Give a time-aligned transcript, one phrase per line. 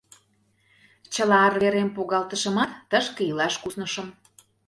[1.13, 4.07] Чыла арверем погалтышымат, тышке илаш куснышым.